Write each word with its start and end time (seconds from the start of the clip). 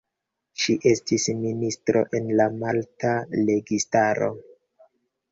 Ŝi 0.61 0.75
estis 0.91 1.25
ministro 1.41 2.01
en 2.19 2.31
la 2.39 2.47
malta 2.63 3.11
registaro. 3.51 4.31